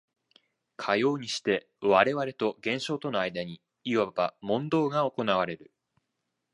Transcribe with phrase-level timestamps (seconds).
[0.77, 5.71] かようにして我々と現象との間にいわば問答が行われる。